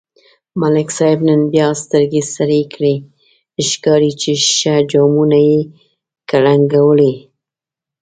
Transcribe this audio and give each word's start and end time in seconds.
ملک 0.59 0.87
صاحب 0.97 1.19
نن 1.27 1.41
بیا 1.53 1.67
سترگې 1.83 2.21
سرې 2.35 2.61
کړي، 2.73 2.95
ښکاري 3.69 4.11
چې 4.21 4.31
ښه 4.55 4.75
جامونه 4.91 5.39
یې 5.49 5.59
کړنگولي. 6.29 7.13